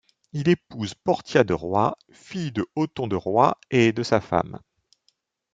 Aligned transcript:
Il 0.33 0.49
épouse 0.49 0.95
Portia 0.95 1.43
de 1.43 1.53
Roye, 1.53 1.93
fille 2.11 2.51
de 2.51 2.65
Othon 2.75 3.05
de 3.05 3.15
Roye 3.15 3.53
et 3.69 3.93
de 3.93 4.01
sa 4.01 4.19
femme. 4.19 4.59